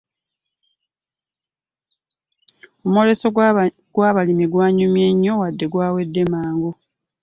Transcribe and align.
Omwoleso 2.85 3.27
gw'abalimi 3.93 4.45
gwanyumye 4.51 5.07
nnyo 5.13 5.33
wadde 5.41 5.65
gwawedde 5.71 6.21
mangu. 6.31 6.71